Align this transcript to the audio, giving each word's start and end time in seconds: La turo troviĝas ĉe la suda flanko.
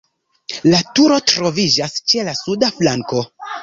La 0.71 0.79
turo 1.01 1.19
troviĝas 1.33 2.01
ĉe 2.11 2.29
la 2.31 2.37
suda 2.43 2.75
flanko. 2.83 3.27